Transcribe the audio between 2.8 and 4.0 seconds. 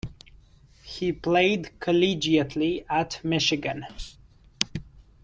at Michigan.